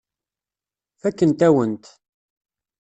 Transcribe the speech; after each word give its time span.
Fakkent-awen-t. 1.01 1.85